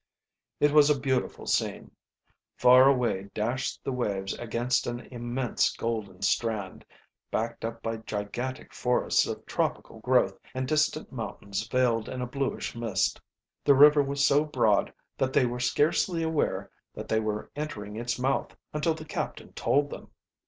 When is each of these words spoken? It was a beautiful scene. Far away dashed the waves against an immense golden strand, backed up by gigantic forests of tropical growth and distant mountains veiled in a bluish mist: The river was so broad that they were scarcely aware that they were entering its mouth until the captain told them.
It 0.59 0.71
was 0.71 0.89
a 0.89 0.99
beautiful 0.99 1.45
scene. 1.45 1.91
Far 2.57 2.87
away 2.87 3.29
dashed 3.35 3.83
the 3.83 3.91
waves 3.91 4.33
against 4.39 4.87
an 4.87 5.01
immense 5.11 5.71
golden 5.75 6.23
strand, 6.23 6.83
backed 7.29 7.63
up 7.63 7.83
by 7.83 7.97
gigantic 7.97 8.73
forests 8.73 9.27
of 9.27 9.45
tropical 9.45 9.99
growth 9.99 10.39
and 10.55 10.67
distant 10.67 11.11
mountains 11.11 11.67
veiled 11.67 12.09
in 12.09 12.19
a 12.19 12.25
bluish 12.25 12.75
mist: 12.75 13.21
The 13.63 13.75
river 13.75 14.01
was 14.01 14.25
so 14.25 14.43
broad 14.43 14.91
that 15.19 15.33
they 15.33 15.45
were 15.45 15.59
scarcely 15.59 16.23
aware 16.23 16.71
that 16.95 17.07
they 17.07 17.19
were 17.19 17.51
entering 17.55 17.95
its 17.95 18.17
mouth 18.17 18.57
until 18.73 18.95
the 18.95 19.05
captain 19.05 19.53
told 19.53 19.91
them. 19.91 20.09